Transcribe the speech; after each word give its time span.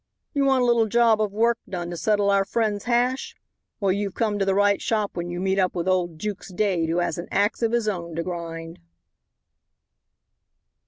"You 0.33 0.45
want 0.45 0.63
a 0.63 0.65
little 0.65 0.87
job 0.87 1.21
of 1.21 1.31
work 1.31 1.59
done 1.69 1.91
to 1.91 1.95
settle 1.95 2.31
our 2.31 2.43
friend's 2.43 2.85
hash. 2.85 3.35
Well, 3.79 3.91
you've 3.91 4.15
come 4.15 4.39
to 4.39 4.45
the 4.45 4.55
right 4.55 4.81
shop 4.81 5.11
when 5.15 5.29
you 5.29 5.39
meet 5.39 5.59
up 5.59 5.75
with 5.75 5.87
old 5.87 6.17
Jukes 6.17 6.51
Dade 6.51 6.89
who 6.89 6.97
has 6.97 7.19
an 7.19 7.27
axe 7.29 7.61
of 7.61 7.71
his 7.71 7.87
own 7.87 8.15
to 8.15 8.23
grind." 8.23 8.79